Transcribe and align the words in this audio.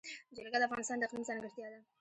جلګه 0.35 0.57
د 0.59 0.63
افغانستان 0.67 0.97
د 0.97 1.03
اقلیم 1.05 1.23
ځانګړتیا 1.27 1.67
ده. 1.71 1.79